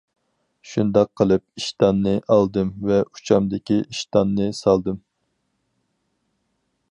شۇنداق 0.69 1.09
قىلىپ 1.19 1.43
ئىشتاننى 1.61 2.13
ئالدىم 2.35 2.71
ۋە 2.91 2.97
ئۇچامدىكى 3.03 3.79
ئىشتاننى 3.83 4.49
سالدىم. 4.63 4.99